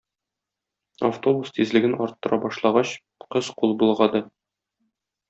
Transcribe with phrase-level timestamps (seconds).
[1.09, 2.95] Автобус тизлеген арттыра башлагач,
[3.37, 4.23] кыз кул болгады.